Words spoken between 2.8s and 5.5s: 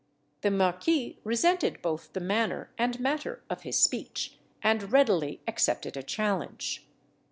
matter of his speech, and readily